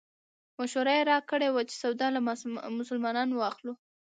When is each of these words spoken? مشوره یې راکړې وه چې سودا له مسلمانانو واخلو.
مشوره 0.57 0.93
یې 0.97 1.03
راکړې 1.11 1.49
وه 1.51 1.61
چې 1.69 1.75
سودا 1.83 2.07
له 2.15 2.19
مسلمانانو 2.79 3.33
واخلو. 3.37 3.73